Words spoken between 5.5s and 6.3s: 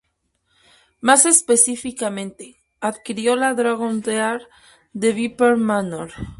Manor".